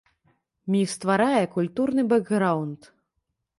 [0.75, 2.81] Міф стварае культурны бэкграўнд.